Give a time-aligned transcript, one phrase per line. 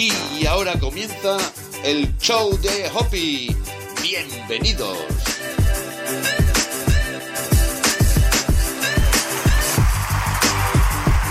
[0.00, 1.38] Y ahora comienza
[1.82, 3.56] el show de Hoppy.
[4.00, 4.96] Bienvenidos.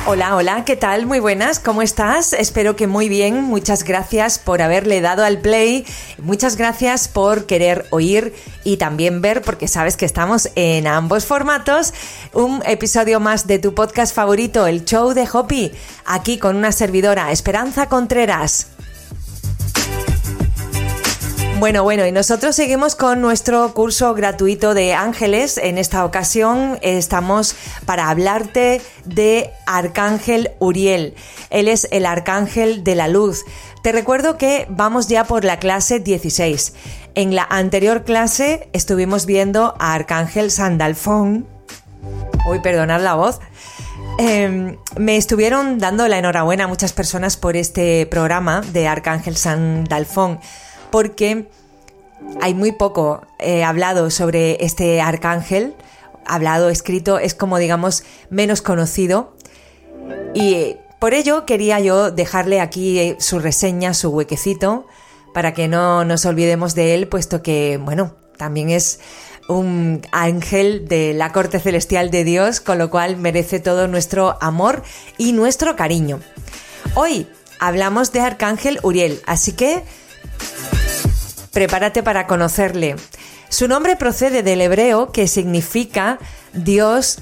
[0.05, 1.05] Hola, hola, ¿qué tal?
[1.05, 2.33] Muy buenas, ¿cómo estás?
[2.33, 3.41] Espero que muy bien.
[3.41, 5.85] Muchas gracias por haberle dado al play.
[6.27, 8.33] Muchas gracias por querer oír
[8.65, 11.93] y también ver, porque sabes que estamos en ambos formatos,
[12.33, 15.71] un episodio más de tu podcast favorito, el show de Hopi,
[16.05, 18.76] aquí con una servidora, Esperanza Contreras.
[21.59, 25.57] Bueno, bueno, y nosotros seguimos con nuestro curso gratuito de ángeles.
[25.57, 31.15] En esta ocasión estamos para hablarte de Arcángel Uriel.
[31.49, 33.43] Él es el Arcángel de la Luz.
[33.81, 36.75] Te recuerdo que vamos ya por la clase 16.
[37.15, 41.47] En la anterior clase estuvimos viendo a Arcángel Sandalfón.
[42.47, 43.39] Uy, perdonad la voz.
[44.19, 50.39] Em, me estuvieron dando la enhorabuena a muchas personas por este programa de Arcángel Sandalfón
[50.89, 51.47] porque
[52.41, 55.75] hay muy poco eh, hablado sobre este arcángel,
[56.25, 59.35] hablado, escrito, es como digamos menos conocido
[60.33, 64.87] y por ello quería yo dejarle aquí eh, su reseña, su huequecito,
[65.33, 68.99] para que no nos olvidemos de él, puesto que, bueno, también es
[69.47, 74.83] un ángel de la corte celestial de Dios, con lo cual merece todo nuestro amor
[75.17, 76.19] y nuestro cariño.
[76.95, 77.27] Hoy
[77.59, 79.83] hablamos de Arcángel Uriel, así que
[81.57, 82.97] prepárate para conocerle.
[83.49, 86.19] Su nombre procede del hebreo que significa
[86.53, 87.17] Dios,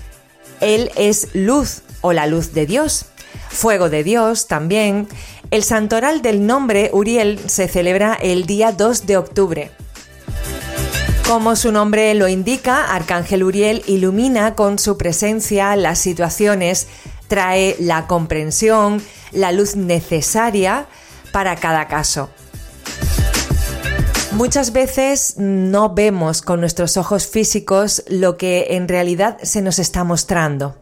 [0.59, 3.05] Él es luz o la luz de Dios.
[3.47, 5.07] Fuego de Dios también.
[5.51, 9.71] El santoral del nombre Uriel se celebra el día 2 de octubre.
[11.25, 16.87] Como su nombre lo indica, Arcángel Uriel ilumina con su presencia las situaciones,
[17.29, 20.87] trae la comprensión, la luz necesaria
[21.31, 22.29] para cada caso.
[24.35, 30.03] Muchas veces no vemos con nuestros ojos físicos lo que en realidad se nos está
[30.03, 30.75] mostrando.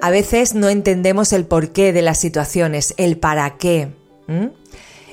[0.00, 3.92] A veces no entendemos el porqué de las situaciones, el para qué.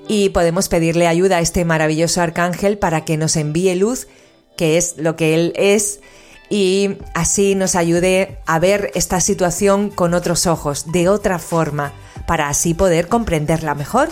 [0.08, 4.08] Y podemos pedirle ayuda a este maravilloso arcángel para que nos envíe luz,
[4.56, 6.00] que es lo que él es,
[6.50, 11.92] y así nos ayude a ver esta situación con otros ojos, de otra forma,
[12.28, 14.08] para así poder comprenderla mejor.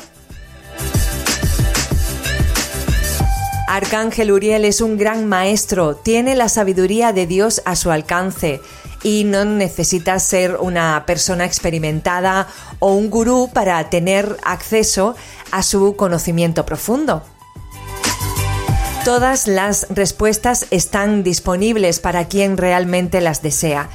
[3.69, 8.61] Arcángel Uriel es un gran maestro, tiene la sabiduría de Dios a su alcance
[9.03, 12.47] y no necesita ser una persona experimentada
[12.79, 15.15] o un gurú para tener acceso
[15.51, 17.21] a su conocimiento profundo.
[19.05, 23.87] Todas las respuestas están disponibles para quien realmente las desea.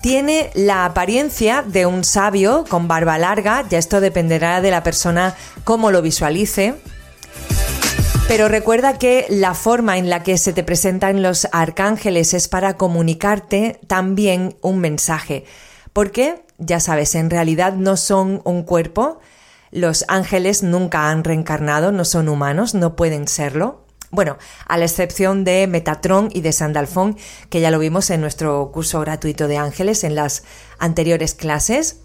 [0.00, 5.34] Tiene la apariencia de un sabio con barba larga, ya esto dependerá de la persona
[5.64, 6.76] cómo lo visualice,
[8.28, 12.76] pero recuerda que la forma en la que se te presentan los arcángeles es para
[12.76, 15.44] comunicarte también un mensaje.
[15.94, 19.18] Porque, ya sabes, en realidad no son un cuerpo.
[19.70, 23.86] Los ángeles nunca han reencarnado, no son humanos, no pueden serlo.
[24.10, 24.36] Bueno,
[24.66, 27.16] a la excepción de Metatron y de Sandalfón,
[27.48, 30.44] que ya lo vimos en nuestro curso gratuito de ángeles en las
[30.78, 32.00] anteriores clases.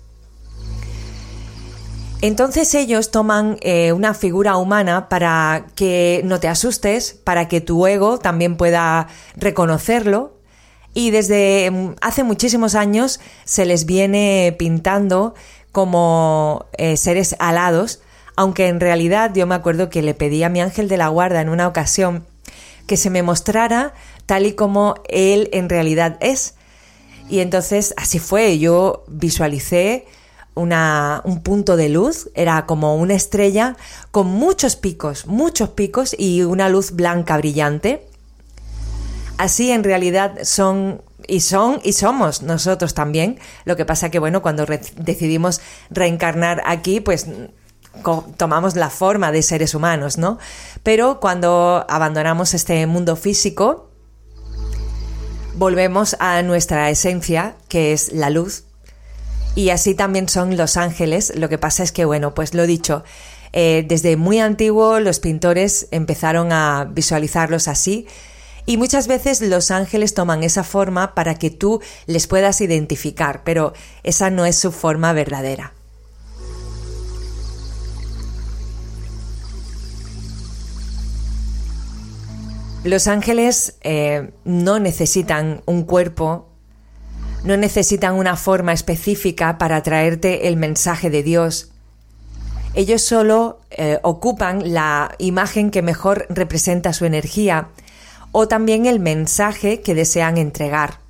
[2.23, 7.85] Entonces ellos toman eh, una figura humana para que no te asustes, para que tu
[7.85, 10.31] ego también pueda reconocerlo.
[10.93, 15.35] Y desde mm, hace muchísimos años se les viene pintando
[15.73, 17.99] como eh, seres alados,
[18.37, 21.41] aunque en realidad yo me acuerdo que le pedí a mi ángel de la guarda
[21.41, 22.25] en una ocasión
[22.87, 23.93] que se me mostrara
[24.25, 26.55] tal y como él en realidad es.
[27.29, 30.05] Y entonces así fue, yo visualicé
[30.55, 33.75] un punto de luz, era como una estrella
[34.11, 38.07] con muchos picos, muchos picos y una luz blanca brillante.
[39.37, 43.39] Así en realidad son y son y somos nosotros también.
[43.65, 47.27] Lo que pasa que bueno, cuando decidimos reencarnar aquí, pues
[48.37, 50.37] tomamos la forma de seres humanos, ¿no?
[50.83, 53.89] Pero cuando abandonamos este mundo físico,
[55.55, 58.65] volvemos a nuestra esencia, que es la luz,
[59.55, 61.33] y así también son los ángeles.
[61.35, 63.03] Lo que pasa es que, bueno, pues lo dicho,
[63.51, 68.07] eh, desde muy antiguo los pintores empezaron a visualizarlos así.
[68.65, 73.73] Y muchas veces los ángeles toman esa forma para que tú les puedas identificar, pero
[74.03, 75.73] esa no es su forma verdadera.
[82.83, 86.52] Los ángeles eh, no necesitan un cuerpo
[87.43, 91.69] no necesitan una forma específica para traerte el mensaje de Dios.
[92.73, 97.67] Ellos solo eh, ocupan la imagen que mejor representa su energía
[98.31, 101.03] o también el mensaje que desean entregar.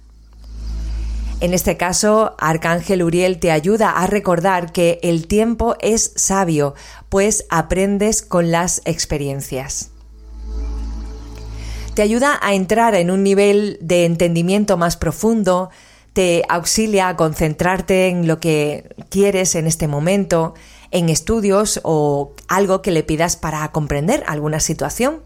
[1.40, 6.74] En este caso, Arcángel Uriel te ayuda a recordar que el tiempo es sabio,
[7.10, 9.90] pues aprendes con las experiencias.
[11.94, 15.70] Te ayuda a entrar en un nivel de entendimiento más profundo,
[16.14, 20.54] te auxilia a concentrarte en lo que quieres en este momento,
[20.92, 25.22] en estudios o algo que le pidas para comprender alguna situación.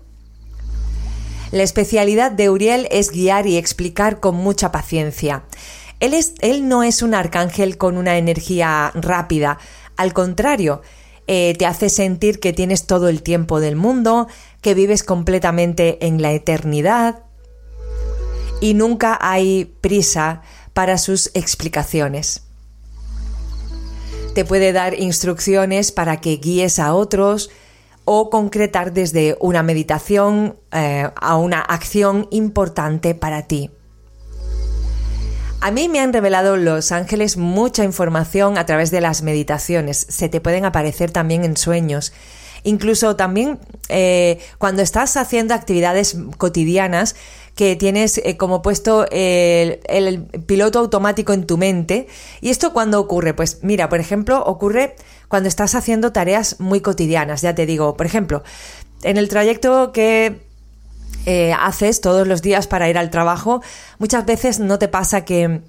[1.52, 5.44] La especialidad de Uriel es guiar y explicar con mucha paciencia.
[6.00, 9.58] Él, es, él no es un arcángel con una energía rápida,
[9.98, 10.82] al contrario,
[11.26, 14.28] eh, te hace sentir que tienes todo el tiempo del mundo,
[14.62, 17.24] que vives completamente en la eternidad
[18.62, 20.42] y nunca hay prisa
[20.78, 22.44] para sus explicaciones.
[24.36, 27.50] Te puede dar instrucciones para que guíes a otros
[28.06, 33.72] o concretar desde una meditación eh, a una acción importante para ti.
[35.62, 40.06] A mí me han revelado los ángeles mucha información a través de las meditaciones.
[40.10, 42.14] Se te pueden aparecer también en sueños.
[42.62, 43.60] Incluso también
[43.90, 47.16] eh, cuando estás haciendo actividades cotidianas
[47.58, 49.80] que tienes eh, como puesto el,
[50.46, 52.08] piloto automático en tu mente.
[52.40, 53.34] ¿Y esto cuándo ocurre?
[53.34, 54.96] Pues mira, por ejemplo, ocurre
[55.28, 57.42] cuando estás haciendo tareas muy cotidianas.
[57.42, 58.44] Ya te digo, por ejemplo,
[59.02, 60.40] en el trayecto que
[61.26, 63.62] eh, haces todos los días para ir al trabajo,
[63.98, 65.62] muchas veces no te pasa que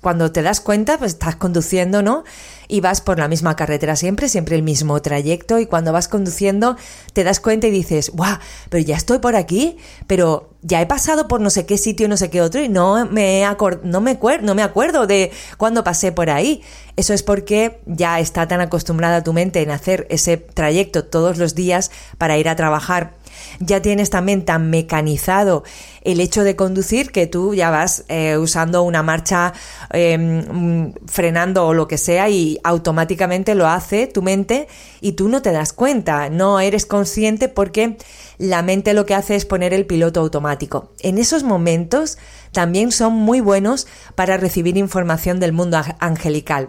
[0.00, 2.24] cuando te das cuenta, pues estás conduciendo, ¿no?
[2.68, 6.76] Y vas por la misma carretera siempre, siempre el mismo trayecto, y cuando vas conduciendo
[7.12, 8.38] te das cuenta y dices, ¡guau!
[8.68, 9.76] Pero ya estoy por aquí,
[10.06, 13.06] pero ya he pasado por no sé qué sitio, no sé qué otro, y no
[13.06, 13.44] me,
[13.82, 16.62] no me, no me acuerdo de cuando pasé por ahí.
[16.96, 21.54] Eso es porque ya está tan acostumbrada tu mente en hacer ese trayecto todos los
[21.54, 23.14] días para ir a trabajar
[23.58, 25.64] ya tienes también tan mecanizado
[26.02, 29.52] el hecho de conducir que tú ya vas eh, usando una marcha
[29.90, 34.68] em, frenando o lo que sea y automáticamente lo hace tu mente
[35.00, 37.96] y tú no te das cuenta, no eres consciente porque
[38.38, 40.92] la mente lo que hace es poner el piloto automático.
[41.00, 42.16] En esos momentos
[42.52, 46.68] también son muy buenos para recibir información del mundo angelical.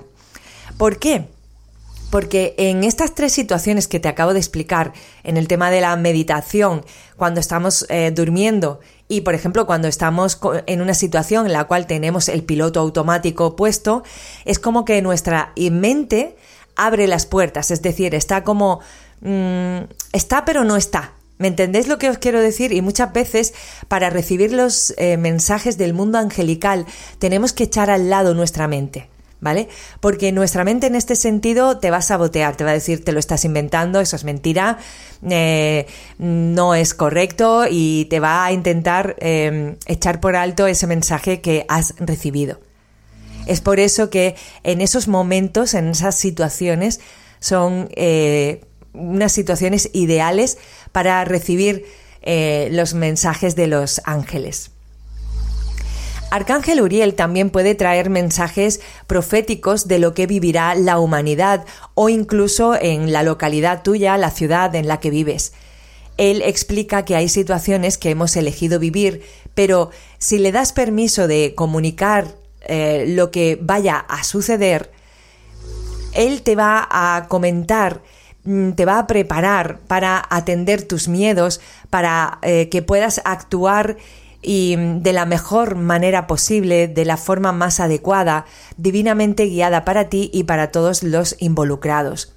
[0.77, 1.27] ¿Por qué?
[2.12, 4.94] Porque en estas tres situaciones que te acabo de explicar,
[5.24, 6.86] en el tema de la meditación,
[7.16, 11.88] cuando estamos eh, durmiendo y, por ejemplo, cuando estamos en una situación en la cual
[11.88, 14.04] tenemos el piloto automático puesto,
[14.46, 16.36] es como que nuestra mente
[16.75, 18.81] abre las puertas, es decir, está como...
[19.22, 21.13] Mm, está pero no está.
[21.38, 22.72] ¿Me entendéis lo que os quiero decir?
[22.72, 23.54] Y muchas veces
[23.88, 26.86] para recibir los eh, mensajes del mundo angelical
[27.18, 29.10] tenemos que echar al lado nuestra mente.
[29.42, 29.68] ¿Vale?
[30.00, 33.12] Porque nuestra mente en este sentido te va a sabotear, te va a decir te
[33.12, 34.78] lo estás inventando, eso es mentira,
[35.28, 35.88] eh,
[36.20, 41.66] no es correcto y te va a intentar em, echar por alto ese mensaje que
[41.68, 42.60] has recibido.
[43.48, 47.02] Es por eso que en esos momentos, en esas situaciones,
[47.40, 48.62] son eh,
[48.94, 50.60] unas situaciones ideales
[50.92, 51.86] para recibir
[52.22, 54.72] eh, los mensajes de los ángeles.
[56.31, 62.74] Arcángel Uriel también puede traer mensajes proféticos de lo que vivirá la humanidad o incluso
[62.74, 65.51] en la localidad tuya, la ciudad en la que vives.
[66.15, 69.24] Él explica que hay situaciones que hemos elegido vivir,
[69.56, 72.29] pero si le das permiso de comunicar
[72.62, 74.89] eh, lo que vaya a suceder,
[76.13, 78.03] él te va a comentar
[78.46, 83.98] mm, te va a preparar para atender tus miedos, para eh, que puedas actuar
[84.41, 88.45] y de la mejor manera posible, de la forma más adecuada,
[88.77, 92.33] divinamente guiada para ti y para todos los involucrados.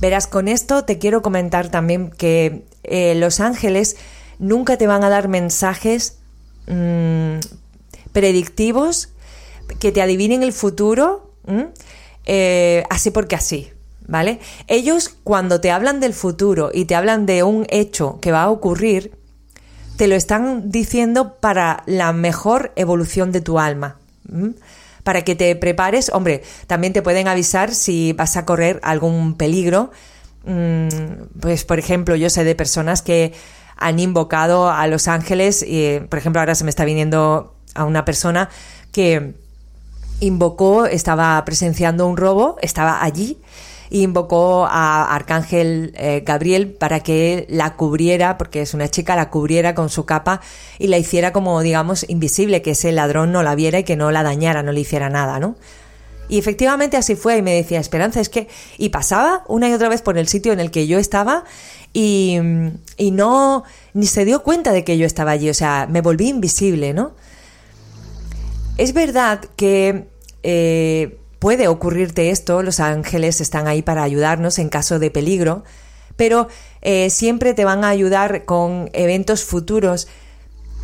[0.00, 3.96] Verás, con esto te quiero comentar también que eh, los ángeles
[4.38, 6.18] nunca te van a dar mensajes
[6.66, 7.38] mm,
[8.12, 9.08] predictivos
[9.80, 11.32] que te adivinen el futuro,
[12.26, 13.70] eh, así porque así,
[14.06, 14.38] ¿vale?
[14.68, 18.50] Ellos cuando te hablan del futuro y te hablan de un hecho que va a
[18.50, 19.12] ocurrir,
[19.96, 23.96] te lo están diciendo para la mejor evolución de tu alma.
[25.02, 29.90] Para que te prepares, hombre, también te pueden avisar si vas a correr algún peligro.
[30.44, 30.88] Mm,
[31.40, 33.32] pues, por ejemplo, yo sé de personas que
[33.76, 38.04] han invocado a los ángeles y, por ejemplo, ahora se me está viniendo a una
[38.04, 38.48] persona
[38.92, 39.34] que
[40.20, 43.38] invocó, estaba presenciando un robo, estaba allí
[43.90, 49.74] invocó a Arcángel eh, Gabriel para que la cubriera, porque es una chica, la cubriera
[49.74, 50.40] con su capa
[50.78, 54.10] y la hiciera como, digamos, invisible, que ese ladrón no la viera y que no
[54.10, 55.56] la dañara, no le hiciera nada, ¿no?
[56.28, 58.48] Y efectivamente así fue y me decía, Esperanza, es que...
[58.78, 61.44] Y pasaba una y otra vez por el sitio en el que yo estaba
[61.92, 62.38] y,
[62.96, 63.62] y no...
[63.94, 67.12] ni se dio cuenta de que yo estaba allí, o sea, me volví invisible, ¿no?
[68.76, 70.08] Es verdad que
[70.42, 75.64] eh, puede ocurrirte esto, los ángeles están ahí para ayudarnos en caso de peligro,
[76.16, 76.48] pero
[76.82, 80.08] eh, siempre te van a ayudar con eventos futuros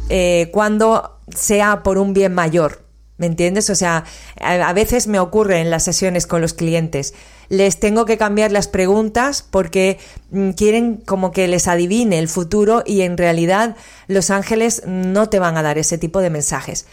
[0.09, 2.83] eh, cuando sea por un bien mayor.
[3.19, 3.71] ¿Me entiendes?
[3.71, 4.05] O sea,
[4.41, 7.15] a, veces me ocurre en las sesiones con los clientes.
[7.49, 9.99] Les tengo que cambiar las preguntas porque
[10.31, 13.77] mm, quieren como que les adivine el futuro y en realidad
[14.09, 16.87] los ángeles no te van a dar ese tipo de mensajes.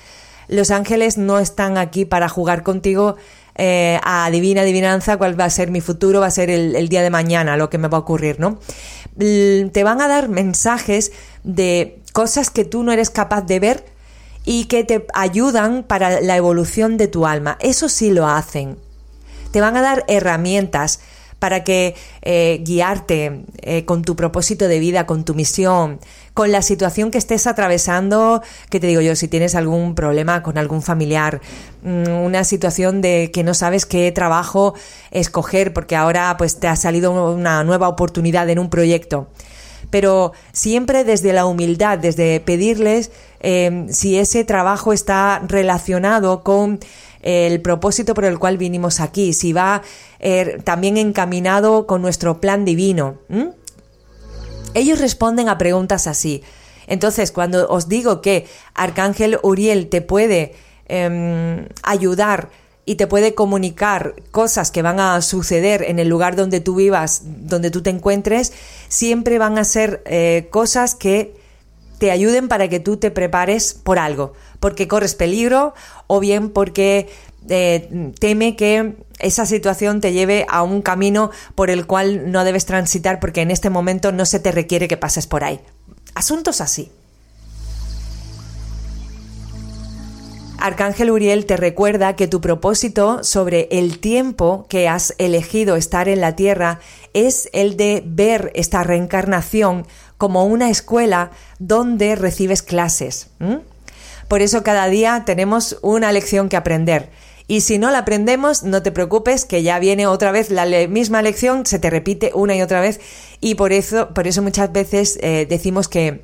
[0.47, 3.15] Los ángeles no están aquí para jugar contigo
[3.59, 6.87] eh, a divina adivinanza cuál va a ser mi futuro, va a ser el, el,
[6.87, 8.59] día de mañana, lo que me va a ocurrir, ¿no?
[9.17, 11.11] Te van a dar mensajes
[11.43, 13.85] de cosas que tú no eres capaz de ver
[14.45, 17.57] y que te ayudan para la evolución de tu alma.
[17.59, 18.77] Eso sí lo hacen.
[19.51, 21.01] Te van a dar herramientas
[21.39, 25.99] para que eh, guiarte eh, con tu propósito de vida, con tu misión,
[26.39, 30.57] con la situación que estés atravesando, que te digo yo, si tienes algún problema con
[30.57, 31.41] algún familiar,
[31.83, 34.73] mm, una situación de que no sabes qué trabajo
[35.11, 39.27] escoger porque ahora pues te ha salido una nueva oportunidad en un proyecto
[39.89, 46.79] pero siempre desde la humildad, desde pedirles eh, si ese trabajo está relacionado con
[47.21, 49.81] el propósito por el cual vinimos aquí, si va
[50.19, 53.17] eh, también encaminado con nuestro plan divino.
[54.73, 56.43] Ellos responden a preguntas así.
[56.87, 60.53] Entonces, cuando os digo que Arcángel Uriel te puede
[60.87, 62.49] em, ayudar
[62.85, 67.21] y te puede comunicar cosas que van a suceder en el lugar donde tú vivas,
[67.23, 68.53] donde tú te encuentres,
[68.87, 71.35] siempre van a ser eh, cosas que
[71.99, 75.75] te ayuden para que tú te prepares por algo, porque corres peligro
[76.07, 77.09] o bien porque
[77.47, 82.65] eh, teme que esa situación te lleve a un camino por el cual no debes
[82.65, 85.59] transitar porque en este momento no se te requiere que pases por ahí.
[86.15, 86.91] Asuntos así.
[90.61, 96.19] Arcángel Uriel te recuerda que tu propósito sobre el tiempo que has elegido estar en
[96.19, 96.79] la Tierra
[97.13, 103.27] es el de ver esta reencarnación como una escuela donde recibes clases.
[104.27, 107.09] Por eso cada día tenemos una lección que aprender.
[107.49, 111.23] Y si no la aprendemos, no te preocupes, que ya viene otra vez la misma
[111.23, 112.99] lección, se te repite una y otra vez.
[113.41, 116.21] Y por eso, por eso muchas veces eh, decimos que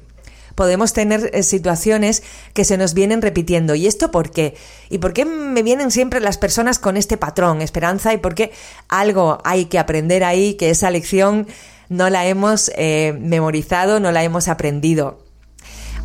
[0.54, 2.22] podemos tener eh, situaciones
[2.54, 3.74] que se nos vienen repitiendo.
[3.74, 4.54] ¿Y esto por qué?
[4.92, 8.14] ¿Y por qué me vienen siempre las personas con este patrón, esperanza?
[8.14, 8.52] ¿Y por qué
[8.88, 11.48] algo hay que aprender ahí, que esa lección
[11.90, 15.26] no la hemos eh, memorizado, no la hemos aprendido?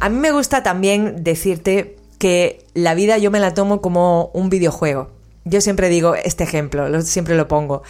[0.01, 4.51] A mí me gusta también decirte que la vida yo me la tomo como un
[4.51, 5.09] videojuego.
[5.47, 7.83] Yo siempre digo este ejemplo, siempre lo pongo.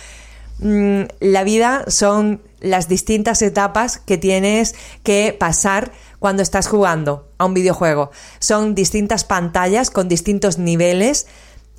[0.61, 7.45] Mm, la vida son las distintas etapas que tienes que pasar cuando estás jugando a
[7.45, 8.13] un videojuego.
[8.39, 11.27] Son distintas pantallas con distintos niveles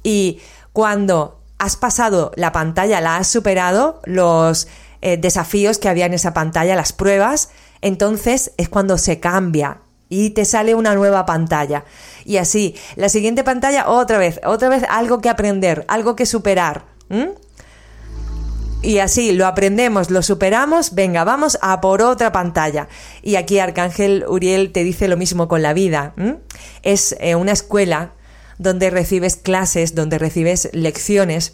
[0.03, 0.41] y
[0.73, 4.67] cuando has pasado la pantalla, la has superado, los
[5.01, 9.77] eh, desafíos que había en esa pantalla, las pruebas, entonces es cuando se cambia
[10.11, 11.85] y te sale una nueva pantalla.
[12.25, 16.83] Y así, la siguiente pantalla, otra vez, otra vez algo que aprender, algo que superar.
[18.81, 22.89] Y así lo aprendemos, lo superamos, venga, vamos a por otra pantalla.
[23.21, 26.13] Y aquí Arcángel Uriel te dice lo mismo con la vida.
[26.83, 28.11] Es eh, una escuela
[28.57, 31.53] donde recibes clases, donde recibes lecciones.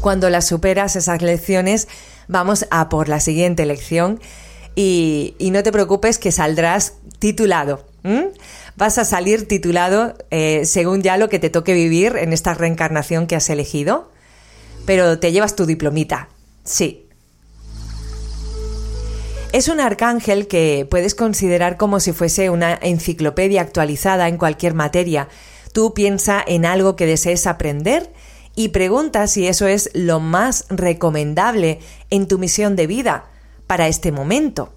[0.00, 1.88] Cuando las superas esas lecciones,
[2.28, 4.20] vamos a por la siguiente lección
[4.80, 7.84] y, no te preocupes que saldrás titulado.
[8.76, 13.26] Vas a salir titulado eh, según ya lo que te toque vivir en esta reencarnación
[13.26, 14.12] que has elegido,
[14.86, 16.28] pero te llevas tu diplomita,
[16.62, 17.06] sí.
[19.52, 25.28] Es un arcángel que puedes considerar como si fuese una enciclopedia actualizada en cualquier materia.
[25.72, 28.12] Tú piensa en algo que desees aprender
[28.54, 31.80] y pregunta si eso es lo más recomendable
[32.10, 33.24] en tu misión de vida
[33.68, 34.72] para este momento.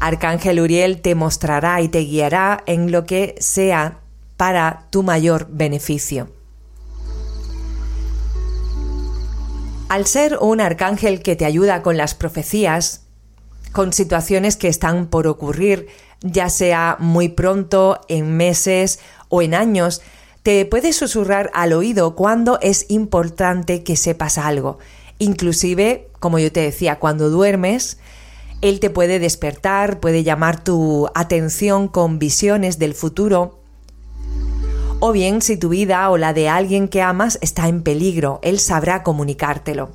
[0.00, 4.00] Arcángel Uriel te mostrará y te guiará en lo que sea
[4.36, 6.28] para tu mayor beneficio.
[9.88, 13.02] Al ser un arcángel que te ayuda con las profecías,
[13.70, 15.86] con situaciones que están por ocurrir,
[16.20, 18.98] ya sea muy pronto, en meses
[19.28, 20.02] o en años,
[20.42, 24.78] te puede susurrar al oído cuando es importante que sepas algo
[25.18, 27.98] Inclusive, como yo te decía, cuando duermes,
[28.62, 33.60] él te puede despertar, puede llamar tu atención con visiones del futuro
[35.00, 38.58] O bien si tu vida o la de alguien que amas está en peligro, Él
[38.58, 39.90] sabrá comunicártelo.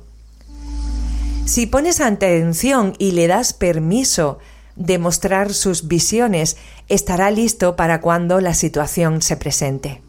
[1.46, 4.38] Si pones atención y le das permiso
[4.76, 6.56] de mostrar sus visiones,
[6.86, 10.00] estará listo para cuando la situación se presente.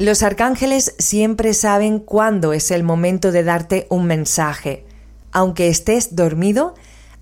[0.00, 4.86] Los arcángeles siempre saben cuándo es el momento de darte un mensaje.
[5.30, 6.74] Aunque estés dormido,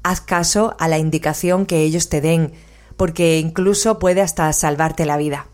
[0.05, 2.53] haz caso a la indicación que ellos te den,
[2.97, 5.49] porque incluso puede hasta salvarte la vida.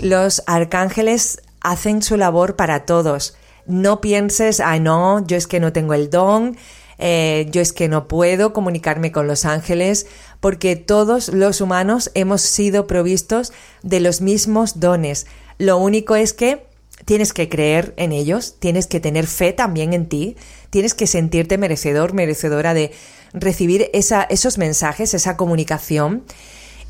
[0.00, 3.38] Los arcángeles hacen su labor para todos.
[3.64, 6.58] No pienses, ay no, yo es que no tengo el don,
[6.98, 10.06] eh, yo es que no puedo comunicarme con los ángeles,
[10.40, 15.26] porque todos los humanos hemos sido provistos de los mismos dones.
[15.58, 16.66] Lo único es que
[17.04, 20.36] tienes que creer en ellos, tienes que tener fe también en ti,
[20.70, 22.92] tienes que sentirte merecedor, merecedora de
[23.32, 26.24] recibir esos mensajes, esa comunicación.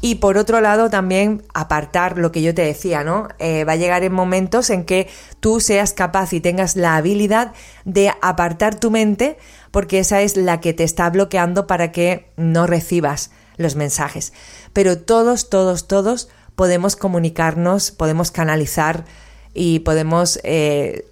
[0.02, 3.28] Y por otro lado, también apartar lo que yo te decía, ¿no?
[3.38, 5.08] Eh, va a llegar en momentos en que
[5.40, 7.52] tú seas capaz y tengas la habilidad
[7.86, 9.38] de apartar tu mente
[9.76, 14.32] porque esa es la que te está bloqueando para que no recibas los mensajes.
[14.72, 19.04] Pero todos, todos, todos podemos comunicarnos, podemos canalizar
[19.52, 21.04] y podemos eh,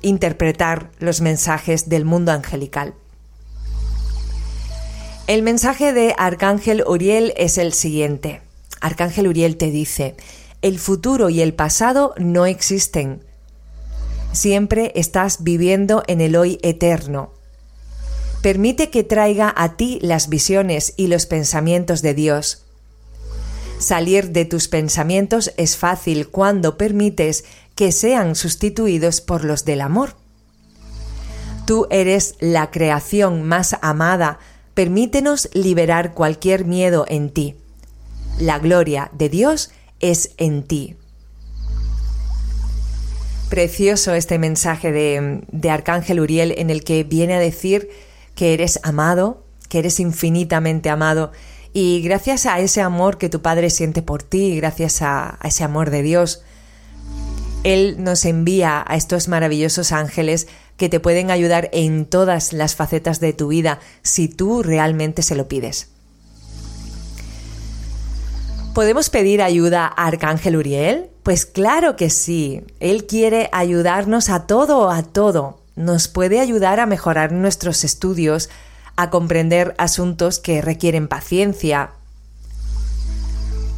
[0.00, 2.94] interpretar los mensajes del mundo angelical.
[5.26, 8.40] El mensaje de Arcángel Uriel es el siguiente.
[8.80, 10.16] Arcángel Uriel te dice,
[10.62, 13.22] el futuro y el pasado no existen.
[14.32, 17.35] Siempre estás viviendo en el hoy eterno.
[18.46, 22.62] Permite que traiga a ti las visiones y los pensamientos de Dios.
[23.80, 30.14] Salir de tus pensamientos es fácil cuando permites que sean sustituidos por los del amor.
[31.66, 34.38] Tú eres la creación más amada,
[34.74, 37.56] permítenos liberar cualquier miedo en ti.
[38.38, 40.94] La gloria de Dios es en ti.
[43.50, 47.90] Precioso este mensaje de, de Arcángel Uriel en el que viene a decir
[48.36, 51.32] que eres amado, que eres infinitamente amado
[51.78, 55.90] y gracias a ese amor que tu Padre siente por ti, gracias a, ese amor
[55.90, 56.42] de Dios,
[57.64, 60.46] Él nos envía a estos maravillosos ángeles
[60.78, 65.34] que te pueden ayudar en todas las facetas de tu vida si tú realmente se
[65.34, 65.90] lo pides.
[68.72, 71.10] ¿Podemos pedir ayuda a Arcángel Uriel?
[71.22, 72.62] Pues claro que sí.
[72.80, 78.48] Él quiere ayudarnos a todo, a todo nos puede ayudar a mejorar nuestros estudios,
[78.96, 81.90] a comprender asuntos que requieren paciencia.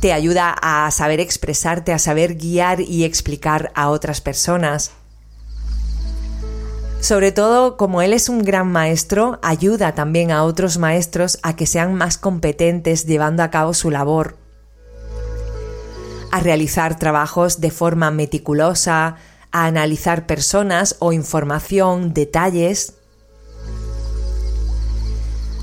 [0.00, 4.92] Te ayuda a saber expresarte, a saber guiar y explicar a otras personas.
[7.00, 11.66] Sobre todo, como él es un gran maestro, ayuda también a otros maestros a que
[11.66, 14.36] sean más competentes llevando a cabo su labor,
[16.32, 19.16] a realizar trabajos de forma meticulosa,
[19.52, 22.94] a analizar personas o información, detalles.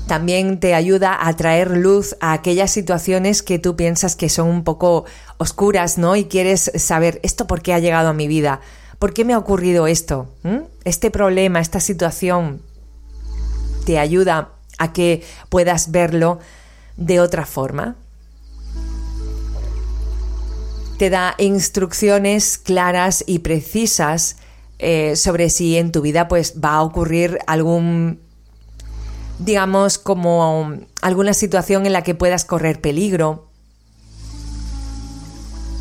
[0.06, 4.62] También te ayuda a traer luz a aquellas situaciones que tú piensas que son un
[4.62, 5.04] poco
[5.38, 6.14] oscuras, ¿no?
[6.14, 8.60] Y quieres saber esto por qué ha llegado a mi vida,
[8.98, 10.28] por qué me ha ocurrido esto,
[10.84, 12.62] este problema, esta situación.
[13.84, 16.38] Te ayuda a que puedas verlo
[16.96, 17.96] de otra forma
[20.98, 24.36] te da instrucciones claras y precisas
[24.78, 28.20] eh, sobre si en tu vida pues va a ocurrir algún
[29.38, 33.46] digamos como alguna situación en la que puedas correr peligro.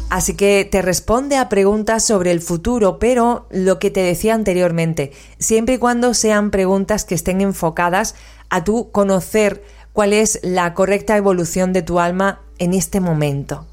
[0.10, 5.12] Así que te responde a preguntas sobre el futuro, pero lo que te decía anteriormente,
[5.40, 8.16] siempre y cuando sean preguntas que estén enfocadas
[8.50, 13.66] a tu conocer cuál es la correcta evolución de tu alma en este momento.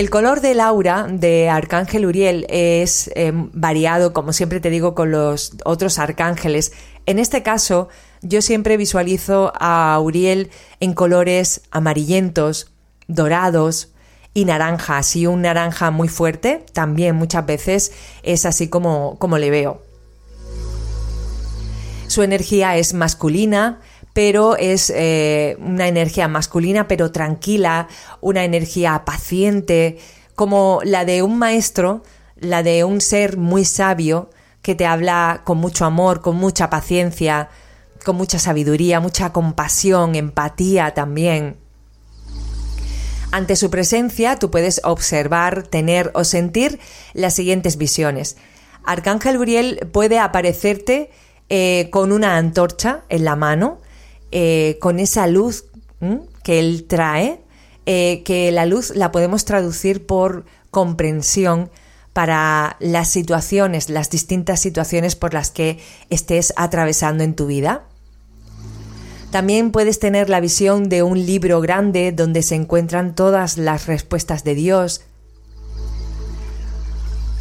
[0.00, 5.10] El color del aura de Arcángel Uriel es eh, variado, como siempre te digo, con
[5.10, 6.72] los otros arcángeles.
[7.04, 7.90] En este caso,
[8.22, 10.48] yo siempre visualizo a Uriel
[10.80, 12.72] en colores amarillentos,
[13.08, 13.92] dorados
[14.32, 19.50] y naranja, así un naranja muy fuerte, también muchas veces es así como, como le
[19.50, 19.82] veo.
[22.06, 23.82] Su energía es masculina,
[24.12, 27.88] pero es eh, una energía masculina, pero tranquila,
[28.20, 29.98] una energía paciente,
[30.34, 32.02] como la de un maestro,
[32.36, 34.30] la de un ser muy sabio
[34.62, 37.48] que te habla con mucho amor, con mucha paciencia,
[38.04, 41.56] con mucha sabiduría, mucha compasión, empatía también.
[43.32, 46.80] Ante su presencia tú puedes observar, tener o sentir
[47.14, 48.36] las siguientes visiones.
[48.84, 51.10] Arcángel Uriel puede aparecerte
[51.48, 53.78] eh, con una antorcha en la mano,
[54.32, 55.66] eh, con esa luz
[56.42, 57.42] que Él trae,
[57.86, 61.70] eh, que la luz la podemos traducir por comprensión
[62.12, 65.78] para las situaciones, las distintas situaciones por las que
[66.10, 67.84] estés atravesando en tu vida.
[69.30, 74.42] También puedes tener la visión de un libro grande donde se encuentran todas las respuestas
[74.42, 75.02] de Dios.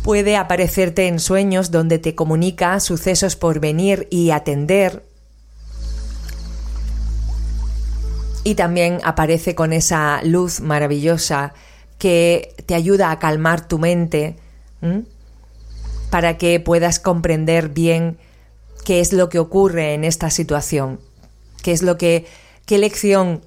[0.03, 5.08] Puede aparecerte en sueños donde te comunica sucesos por venir y atender.
[8.43, 11.53] Y también aparece con esa luz maravillosa
[11.97, 14.37] que te ayuda a calmar tu mente
[16.09, 18.17] para que puedas comprender bien
[18.85, 20.99] qué es lo que ocurre en esta situación
[21.61, 22.25] qué es lo que,
[22.65, 23.41] qué lección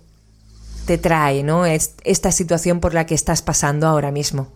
[0.87, 1.65] te trae, ¿no?
[1.65, 4.49] esta situación por la que estás pasando ahora mismo.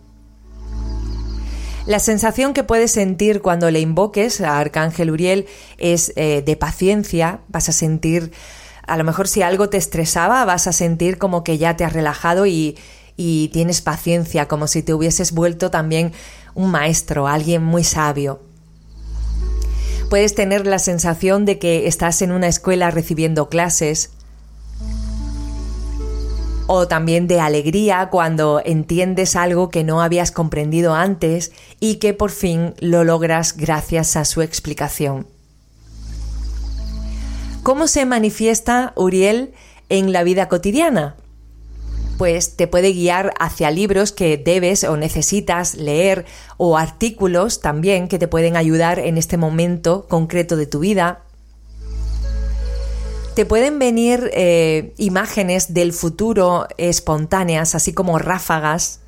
[1.85, 5.45] La sensación que puedes sentir cuando le invoques a Arcángel Uriel
[5.77, 8.33] es eh, de paciencia, vas a sentir,
[8.87, 11.93] a lo mejor si algo te estresaba, vas a sentir como que ya te has
[11.93, 12.77] relajado y,
[13.17, 16.13] y tienes paciencia, como si te hubieses vuelto también
[16.55, 18.39] un maestro, alguien muy sabio.
[20.09, 24.11] Puedes tener la sensación de que estás en una escuela recibiendo clases
[26.67, 32.31] o también de alegría cuando entiendes algo que no habías comprendido antes y que por
[32.31, 35.27] fin lo logras gracias a su explicación.
[37.67, 39.51] ¿Cómo se manifiesta Uriel
[39.89, 41.17] en la vida cotidiana?
[42.17, 46.25] pues te puede guiar hacia libros que debes o necesitas leer
[46.55, 51.23] o artículos también que te pueden ayudar en este momento concreto de tu vida.
[53.35, 59.01] Te pueden venir eh, imágenes del futuro espontáneas, así como ráfagas.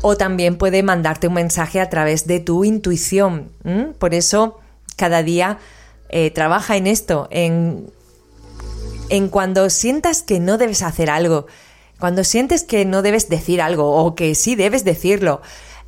[0.00, 3.50] O también puede mandarte un mensaje a través de tu intuición.
[3.98, 4.60] Por eso,
[4.96, 5.58] cada día
[6.10, 7.90] eh, trabaja en esto, en
[9.10, 11.46] en cuando sientas que no debes hacer algo,
[11.98, 15.42] cuando sientes que no debes decir algo o que sí debes decirlo,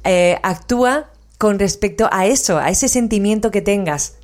[0.04, 4.16] eh, actúa con respecto a eso, a ese sentimiento que tengas.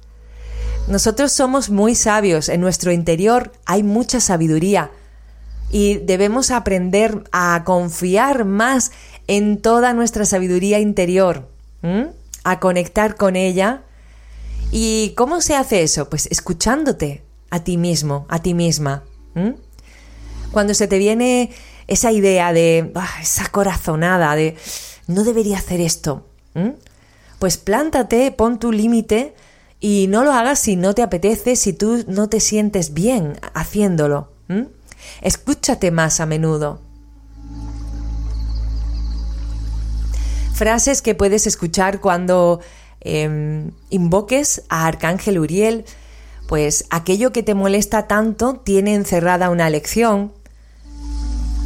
[0.88, 4.90] Nosotros somos muy sabios, en nuestro interior hay mucha sabiduría
[5.70, 8.90] y debemos aprender a confiar más
[9.26, 11.48] en toda nuestra sabiduría interior,
[12.44, 13.82] a conectar con ella.
[14.70, 16.08] ¿Y cómo se hace eso?
[16.10, 19.04] Pues escuchándote, a ti mismo, a ti misma.
[20.52, 21.50] Cuando se te viene
[21.86, 24.56] esa idea de, esa corazonada de,
[25.06, 26.26] no debería hacer esto,
[27.38, 29.34] pues plántate, pon tu límite
[29.80, 34.32] y no lo hagas si no te apetece, si tú no te sientes bien haciéndolo.
[35.22, 36.82] Escúchate más a menudo.
[40.52, 42.60] Frases que puedes escuchar cuando
[43.00, 45.84] em, invoques a Arcángel Uriel,
[46.48, 50.32] pues aquello que te molesta tanto tiene encerrada una lección.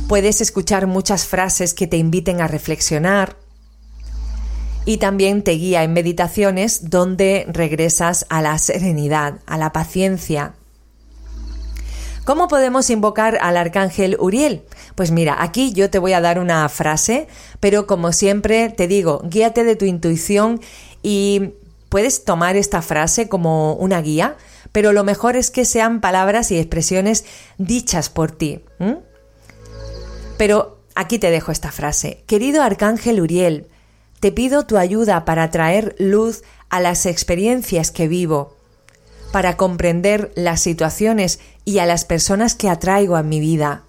[0.09, 3.37] Puedes escuchar muchas frases que te inviten a reflexionar.
[4.85, 10.55] Y también te guía en meditaciones donde regresas a la serenidad, a la paciencia.
[12.25, 14.63] ¿Cómo podemos invocar al arcángel Uriel?
[14.95, 17.27] Pues mira, aquí yo te voy a dar una frase,
[17.59, 20.61] pero como siempre te digo, guíate de tu intuición
[21.03, 21.51] y
[21.89, 24.37] puedes tomar esta frase como una guía
[24.73, 27.25] pero lo mejor es que sean palabras y expresiones
[27.59, 28.61] dichas por ti.
[30.39, 32.25] Pero aquí te dejo esta frase.
[32.27, 33.67] Querido Arcángel Uriel,
[34.19, 38.57] te pido tu ayuda para traer luz a las experiencias que vivo,
[39.31, 43.83] para comprender las situaciones y a las personas que atraigo a mi vida.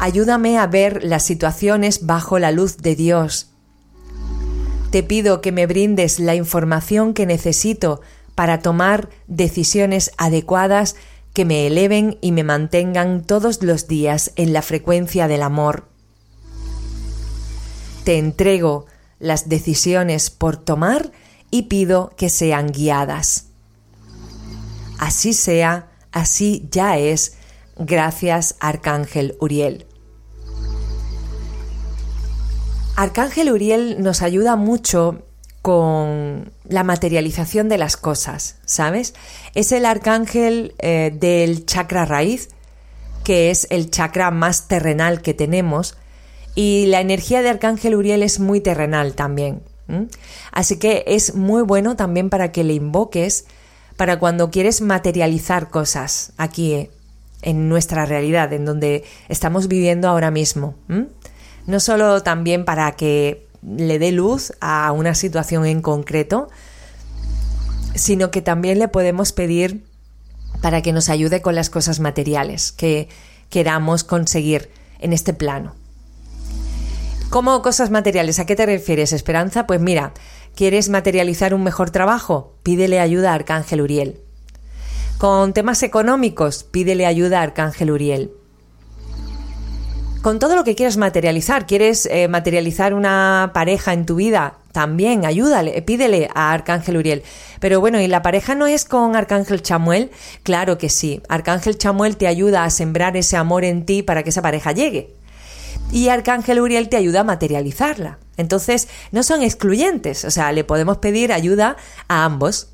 [0.00, 3.51] Ayúdame a ver las situaciones bajo la luz de Dios.
[4.92, 8.02] Te pido que me brindes la información que necesito
[8.34, 10.96] para tomar decisiones adecuadas
[11.32, 15.88] que me eleven y me mantengan todos los días en la frecuencia del amor.
[18.04, 18.84] Te entrego
[19.18, 21.10] las decisiones por tomar
[21.50, 23.46] y pido que sean guiadas.
[24.98, 27.38] Así sea, así ya es.
[27.78, 29.86] Gracias, Arcángel Uriel.
[32.96, 35.22] Arcángel Uriel nos ayuda mucho
[35.62, 39.14] con la materialización de las cosas, ¿sabes?
[39.54, 42.48] Es el arcángel eh, del chakra raíz,
[43.24, 45.96] que es el chakra más terrenal que tenemos,
[46.54, 49.62] y la energía de arcángel Uriel es muy terrenal también.
[50.52, 53.46] Así que es muy bueno también para que le invoques
[53.96, 56.90] para cuando quieres materializar cosas aquí eh,
[57.42, 60.74] en nuestra realidad, en donde estamos viviendo ahora mismo.
[61.66, 66.48] No solo también para que le dé luz a una situación en concreto,
[67.94, 69.84] sino que también le podemos pedir
[70.60, 73.08] para que nos ayude con las cosas materiales que
[73.50, 75.74] queramos conseguir en este plano.
[77.30, 78.38] ¿Cómo cosas materiales?
[78.38, 79.66] ¿A qué te refieres, Esperanza?
[79.66, 80.12] Pues mira,
[80.54, 82.56] ¿quieres materializar un mejor trabajo?
[82.62, 84.20] Pídele ayuda a Arcángel Uriel.
[85.18, 88.32] Con temas económicos, pídele ayuda a Arcángel Uriel.
[90.22, 95.26] Con todo lo que quieras materializar, quieres eh, materializar una pareja en tu vida, también
[95.26, 97.24] ayúdale, pídele a Arcángel Uriel.
[97.58, 100.12] Pero bueno, ¿y la pareja no es con Arcángel Chamuel?
[100.44, 101.20] Claro que sí.
[101.28, 105.10] Arcángel Chamuel te ayuda a sembrar ese amor en ti para que esa pareja llegue
[105.90, 108.18] y Arcángel Uriel te ayuda a materializarla.
[108.36, 111.76] Entonces, no son excluyentes, o sea, le podemos pedir ayuda
[112.08, 112.68] a ambos.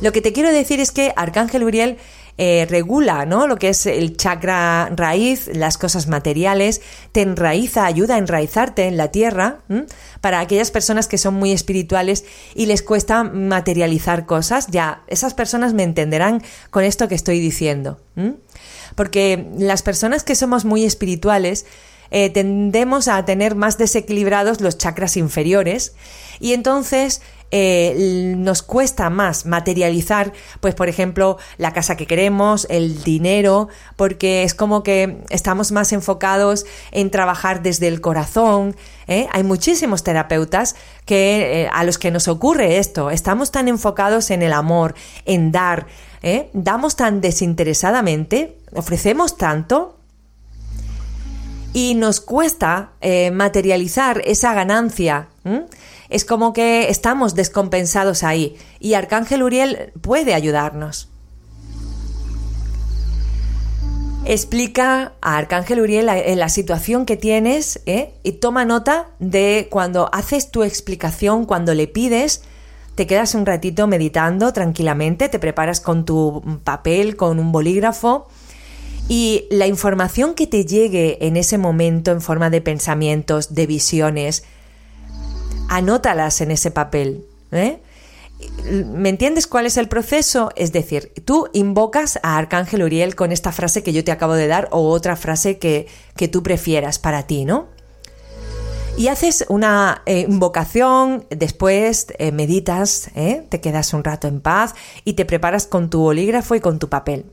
[0.00, 1.98] Lo que te quiero decir es que Arcángel Uriel
[2.36, 3.46] eh, regula ¿no?
[3.46, 6.80] lo que es el chakra raíz, las cosas materiales,
[7.12, 9.60] te enraiza, ayuda a enraizarte en la tierra,
[10.20, 15.74] para aquellas personas que son muy espirituales y les cuesta materializar cosas, ya esas personas
[15.74, 18.00] me entenderán con esto que estoy diciendo.
[18.94, 21.66] Porque las personas que somos muy espirituales,
[22.16, 25.96] eh, tendemos a tener más desequilibrados los chakras inferiores
[26.38, 33.02] y entonces eh, nos cuesta más materializar, pues por ejemplo, la casa que queremos, el
[33.02, 38.76] dinero, porque es como que estamos más enfocados en trabajar desde el corazón.
[39.08, 39.26] ¿eh?
[39.32, 43.10] Hay muchísimos terapeutas que a los que nos ocurre esto.
[43.10, 45.88] Estamos tan enfocados en el amor, en dar,
[46.52, 49.98] damos tan desinteresadamente, ofrecemos tanto
[51.74, 55.28] y nos cuesta eh, materializar esa ganancia.
[56.08, 61.10] Es como que estamos descompensados ahí y Arcángel Uriel puede ayudarnos.
[64.24, 68.14] Explica a Arcángel Uriel la, la situación que tienes ¿eh?
[68.22, 72.42] y toma nota de cuando haces tu explicación, cuando le pides,
[72.94, 78.28] te quedas un ratito meditando tranquilamente, te preparas con tu papel, con un bolígrafo
[79.08, 84.44] y la información que te llegue en ese momento en forma de pensamientos, de visiones,
[85.68, 87.26] anótalas en ese papel.
[87.52, 87.80] ¿eh?
[88.86, 90.50] ¿Me entiendes cuál es el proceso?
[90.56, 94.46] Es decir, tú invocas a Arcángel Uriel con esta frase que yo te acabo de
[94.46, 95.86] dar o otra frase que,
[96.16, 97.68] que tú prefieras para ti, ¿no?
[98.96, 103.10] Y haces una eh, invocación, después eh, meditas,
[103.48, 106.88] te quedas un rato en paz y te preparas con tu bolígrafo y con tu
[106.88, 107.26] papel.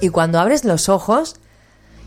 [0.00, 1.36] Y cuando abres los ojos,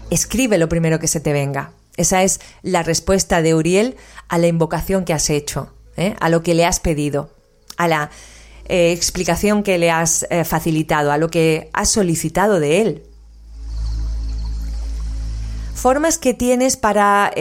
[0.10, 1.72] escribe lo primero que se te venga.
[1.98, 3.98] Esa es la respuesta de Uriel
[4.28, 6.16] a la invocación que has hecho, ¿eh?
[6.20, 7.30] a lo que le has pedido,
[7.78, 8.10] a la
[8.66, 13.04] eh, explicación que le has eh, facilitado, a lo que has solicitado de él.
[15.74, 17.32] Formas que tienes para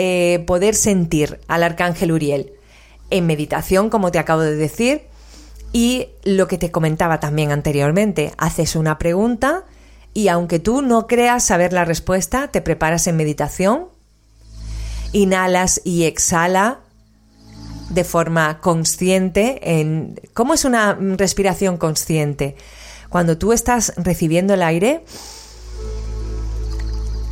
[0.47, 2.53] poder sentir al arcángel Uriel.
[3.11, 5.03] En meditación, como te acabo de decir,
[5.73, 9.65] y lo que te comentaba también anteriormente, haces una pregunta,
[10.15, 13.89] y aunque tú no creas saber la respuesta, te preparas en meditación,
[15.13, 16.81] inhalas y exhala
[17.91, 22.57] de forma consciente en cómo es una respiración consciente.
[23.09, 25.05] Cuando tú estás recibiendo el aire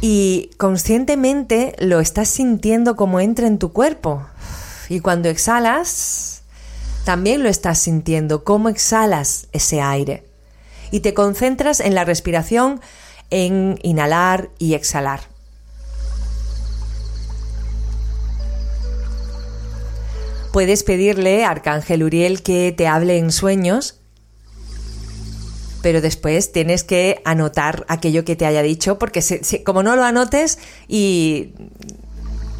[0.01, 4.25] y conscientemente lo estás sintiendo como entra en tu cuerpo.
[4.89, 6.43] Y cuando exhalas,
[7.05, 10.36] también lo estás sintiendo, cómo exhalas ese aire
[10.90, 12.81] y te concentras en la respiración,
[13.31, 15.20] en inhalar y exhalar.
[20.53, 24.01] Puedes pedirle a Arcángel Uriel que te hable en sueños,
[25.83, 29.22] pero después tienes que anotar aquello que te haya dicho, porque
[29.64, 31.53] como no lo anotes y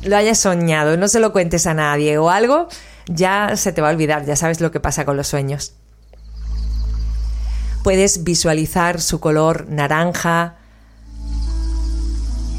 [0.03, 2.69] lo hayas soñado, no se lo cuentes a nadie o algo,
[3.09, 5.75] ya se te va a olvidar, ya sabes lo que pasa con los sueños.
[7.87, 10.57] Puedes visualizar su color naranja,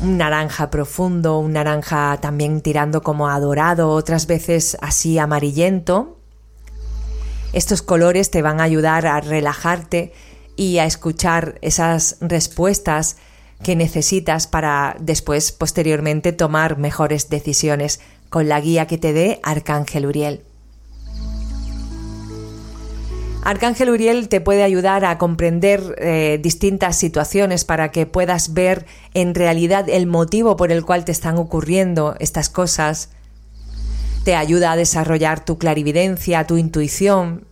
[0.02, 6.18] un naranja profundo, un naranja también tirando como a dorado, otras veces así amarillento.
[7.52, 10.14] Estos colores te van a ayudar a relajarte
[10.56, 13.18] y a escuchar esas respuestas
[13.62, 20.06] que necesitas para después, posteriormente, tomar mejores decisiones con la guía que te dé Arcángel
[20.06, 20.47] Uriel.
[23.48, 29.34] Arcángel Uriel te puede ayudar a comprender eh, distintas situaciones para que puedas ver en
[29.34, 33.08] realidad el motivo por el cual te están ocurriendo estas cosas.
[34.26, 37.46] Te ayuda a desarrollar tu clarividencia, tu intuición.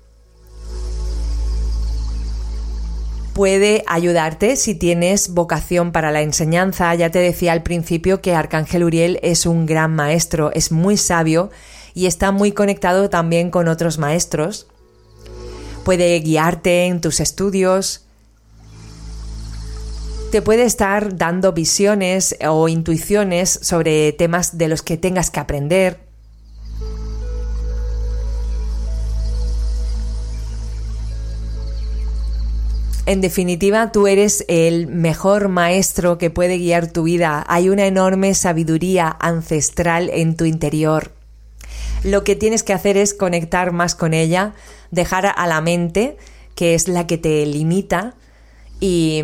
[3.31, 6.93] Puede ayudarte si tienes vocación para la enseñanza.
[6.95, 11.51] Ya te decía al principio que Arcángel Uriel es un gran maestro, es muy sabio
[11.93, 14.67] y está muy conectado también con otros maestros
[15.85, 18.05] puede guiarte en tus estudios
[20.35, 25.97] te puede estar dando visiones o intuiciones sobre temas de los que tengas que aprender.
[33.05, 37.45] En definitiva, tú eres el mejor maestro que puede guiar tu vida.
[37.47, 41.14] Hay una enorme sabiduría ancestral en tu interior.
[42.05, 44.53] Lo que tienes que hacer es conectar más con ella,
[44.91, 46.17] dejar a la mente,
[46.53, 48.13] que es la que te limita,
[48.79, 49.23] y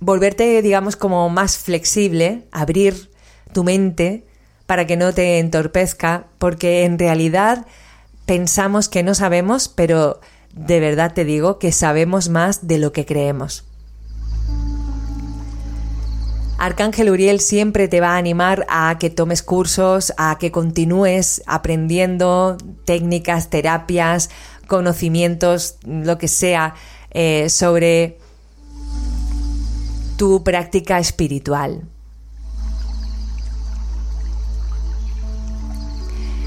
[0.00, 3.10] volverte, digamos, como más flexible, abrir
[3.52, 4.24] tu mente
[4.64, 7.66] para que no te entorpezca, porque en realidad
[8.24, 10.18] pensamos que no sabemos, pero
[10.54, 13.66] de verdad te digo que sabemos más de lo que creemos.
[16.62, 22.56] Arcángel Uriel siempre te va a animar a que tomes cursos, a que continúes aprendiendo
[22.84, 24.30] técnicas, terapias,
[24.68, 26.76] conocimientos, lo que sea,
[27.10, 28.18] eh, sobre
[30.16, 31.82] tu práctica espiritual.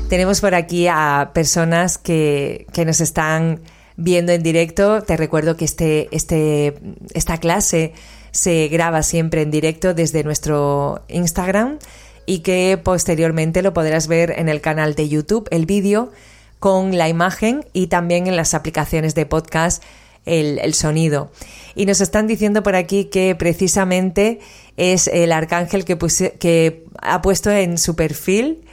[0.07, 3.59] Tenemos por aquí a personas que, que nos están
[3.97, 5.01] viendo en directo.
[5.01, 6.79] Te recuerdo que este, este,
[7.13, 7.93] esta clase
[8.35, 11.79] se graba siempre en directo desde nuestro Instagram
[12.25, 16.11] y que posteriormente lo podrás ver en el canal de YouTube, el vídeo
[16.59, 19.81] con la imagen y también en las aplicaciones de podcast
[20.25, 21.31] el, sonido.
[21.75, 24.39] Y nos están diciendo por aquí que precisamente
[24.75, 25.97] es el arcángel que,
[26.37, 28.65] que ha puesto en su perfil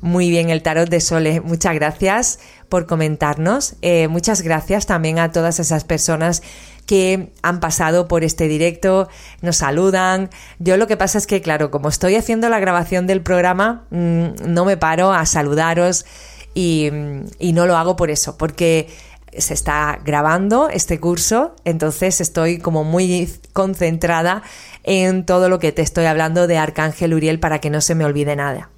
[0.00, 1.40] muy bien el tarot de Sole.
[1.40, 3.74] Muchas gracias por comentarnos.
[3.82, 6.42] Eh, muchas gracias también a todas esas personas
[6.88, 9.08] que han pasado por este directo,
[9.42, 10.30] nos saludan.
[10.58, 14.28] Yo lo que pasa es que, claro, como estoy haciendo la grabación del programa, mm,
[14.46, 16.06] no me paro a saludaros
[16.54, 16.90] y,
[17.38, 18.88] y no lo hago por eso, porque
[19.36, 24.42] se está grabando este curso, entonces estoy como muy concentrada
[24.82, 28.06] en todo lo que te estoy hablando de Arcángel Uriel para que no se me
[28.06, 28.70] olvide nada.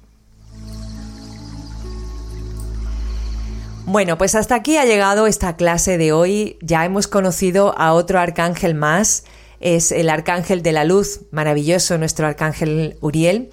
[3.85, 6.57] Bueno, pues hasta aquí ha llegado esta clase de hoy.
[6.61, 9.25] Ya hemos conocido a otro arcángel más.
[9.59, 13.49] Es el arcángel de la luz, maravilloso nuestro arcángel Uriel.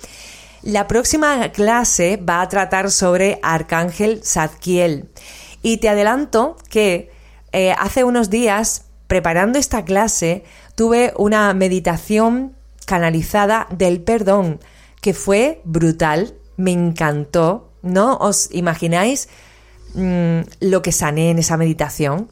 [0.62, 5.08] La próxima clase va a tratar sobre arcángel Zadkiel.
[5.62, 7.10] Y te adelanto que
[7.52, 14.60] eh, hace unos días, preparando esta clase, tuve una meditación canalizada del perdón,
[15.00, 17.72] que fue brutal, me encantó.
[17.80, 19.28] ¿No os imagináis
[19.94, 22.31] Mm, lo que sané en esa meditación.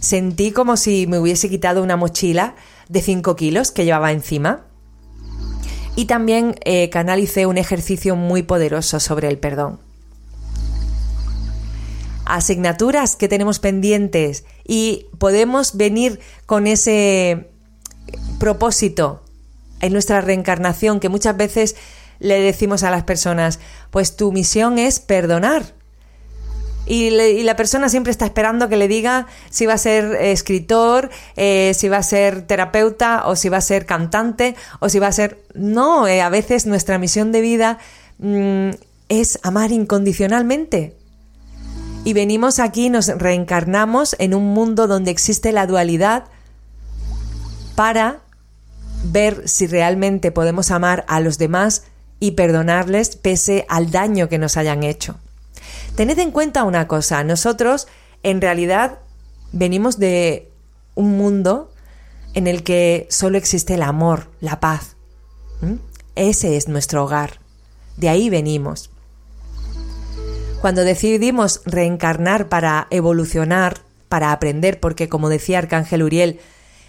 [0.00, 2.54] Sentí como si me hubiese quitado una mochila
[2.88, 4.66] de 5 kilos que llevaba encima.
[5.94, 9.78] Y también eh, canalicé un ejercicio muy poderoso sobre el perdón.
[12.24, 17.50] Asignaturas que tenemos pendientes y podemos venir con ese
[18.38, 19.22] propósito
[19.80, 21.76] en nuestra reencarnación que muchas veces
[22.20, 23.58] le decimos a las personas,
[23.90, 25.74] pues tu misión es perdonar.
[26.86, 27.10] Y,
[27.44, 31.88] la persona siempre está esperando que le diga si va a ser escritor, eh, si
[31.88, 35.38] va a ser terapeuta o si va a ser cantante o si va a ser...
[35.54, 37.78] No, eh, a veces nuestra misión de vida
[38.18, 38.70] mm,
[39.08, 40.96] es amar incondicionalmente.
[42.04, 46.24] Y venimos aquí, nos reencarnamos en un mundo donde existe la dualidad
[47.76, 48.20] para
[49.04, 51.84] ver si realmente podemos amar a los demás
[52.18, 55.16] y perdonarles pese al daño que nos hayan hecho.
[55.96, 57.86] Tened en cuenta una cosa, nosotros
[58.22, 58.98] en realidad
[59.52, 60.50] venimos de
[60.94, 61.70] un mundo
[62.34, 64.96] en el que solo existe el amor, la paz.
[66.14, 67.40] Ese es nuestro hogar.
[67.96, 68.90] De ahí venimos.
[70.60, 76.40] Cuando decidimos reencarnar para evolucionar, para aprender, porque como decía Arcángel Uriel,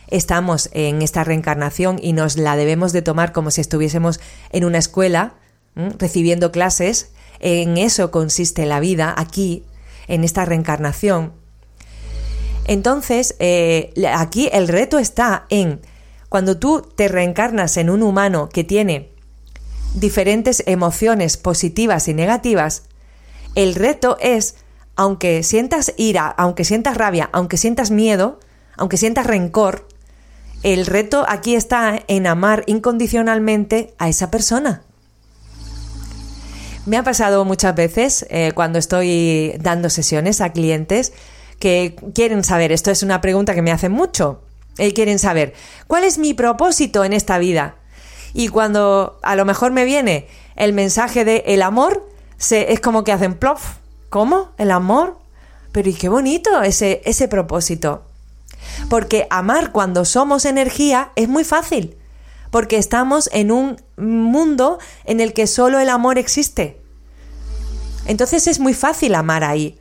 [0.07, 4.19] estamos en esta reencarnación y nos la debemos de tomar como si estuviésemos
[4.51, 5.33] en una escuela,
[5.75, 9.63] recibiendo clases, en eso consiste la vida aquí,
[10.07, 11.33] en esta reencarnación.
[12.65, 15.81] Entonces, eh, aquí el reto está en
[16.29, 19.13] cuando tú te reencarnas en un humano que tiene
[19.93, 22.83] diferentes emociones positivas y negativas,
[23.55, 24.55] el reto es,
[24.95, 28.39] aunque sientas ira, aunque sientas rabia, aunque sientas miedo,
[28.77, 29.87] aunque sientas rencor,
[30.63, 34.83] el reto aquí está en amar incondicionalmente a esa persona.
[36.85, 41.13] Me ha pasado muchas veces eh, cuando estoy dando sesiones a clientes
[41.59, 44.41] que quieren saber, esto es una pregunta que me hacen mucho,
[44.77, 45.53] eh, quieren saber,
[45.87, 47.75] ¿cuál es mi propósito en esta vida?
[48.33, 50.27] Y cuando a lo mejor me viene
[50.57, 53.77] el mensaje de el amor, se, es como que hacen plof.
[54.09, 54.51] ¿Cómo?
[54.57, 55.17] ¿El amor?
[55.71, 58.03] Pero y qué bonito ese, ese propósito.
[58.89, 61.95] Porque amar cuando somos energía es muy fácil.
[62.53, 66.79] Porque estamos en un mundo en el que solo el amor existe.
[68.05, 69.79] Entonces es muy fácil amar ahí.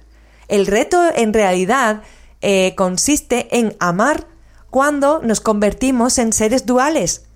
[0.49, 2.01] El reto en realidad
[2.41, 4.27] eh, consiste en amar
[4.71, 7.27] cuando nos convertimos en seres duales,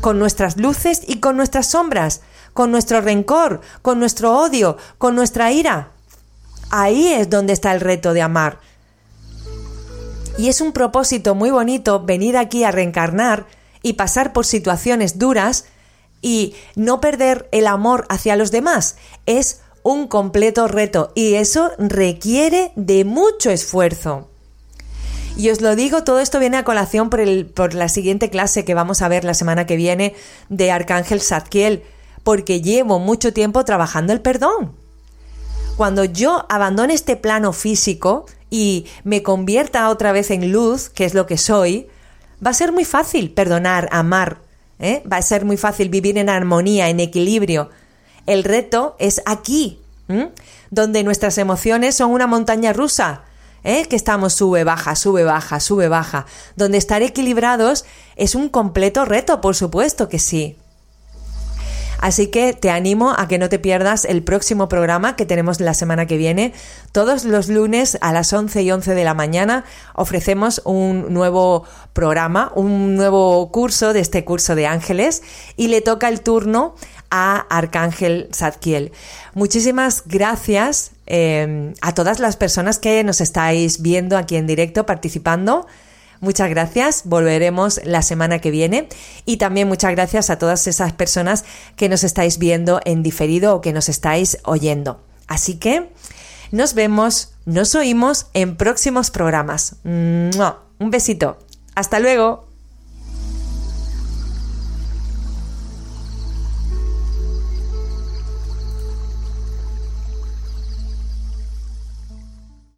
[0.00, 2.20] con nuestras luces y con nuestras sombras,
[2.52, 5.92] con nuestro rencor, con nuestro odio, con nuestra ira.
[6.70, 8.58] Ahí es donde está el reto de amar.
[10.38, 13.46] Y es un propósito muy bonito venir aquí a reencarnar
[13.82, 15.64] y pasar por situaciones duras
[16.22, 18.96] y no perder el amor hacia los demás.
[19.26, 24.28] Es un completo reto y eso requiere de mucho esfuerzo.
[25.36, 28.64] Y os lo digo, todo esto viene a colación por, el, por la siguiente clase
[28.64, 30.14] que vamos a ver la semana que viene
[30.48, 31.82] de Arcángel Zadkiel,
[32.24, 34.74] porque llevo mucho tiempo trabajando el perdón.
[35.76, 41.14] Cuando yo abandone este plano físico y me convierta otra vez en luz, que es
[41.14, 41.88] lo que soy,
[42.44, 44.38] va a ser muy fácil perdonar, amar,
[44.78, 45.02] ¿eh?
[45.10, 47.70] va a ser muy fácil vivir en armonía, en equilibrio.
[48.26, 49.80] El reto es aquí,
[50.70, 53.22] donde nuestras emociones son una montaña rusa,
[53.64, 53.86] ¿eh?
[53.86, 56.26] que estamos sube, baja, sube, baja, sube, baja.
[56.56, 57.84] Donde estar equilibrados
[58.16, 60.56] es un completo reto, por supuesto que sí.
[62.00, 65.74] Así que te animo a que no te pierdas el próximo programa que tenemos la
[65.74, 66.54] semana que viene.
[66.92, 72.52] Todos los lunes a las 11 y 11 de la mañana ofrecemos un nuevo programa,
[72.54, 75.22] un nuevo curso de este curso de ángeles
[75.56, 76.74] y le toca el turno
[77.10, 78.92] a Arcángel Zadkiel.
[79.34, 85.66] Muchísimas gracias eh, a todas las personas que nos estáis viendo aquí en directo, participando.
[86.20, 88.88] Muchas gracias, volveremos la semana que viene
[89.24, 91.46] y también muchas gracias a todas esas personas
[91.76, 95.02] que nos estáis viendo en diferido o que nos estáis oyendo.
[95.28, 95.90] Así que
[96.52, 99.76] nos vemos, nos oímos en próximos programas.
[100.78, 101.38] Un besito.
[101.74, 102.49] Hasta luego.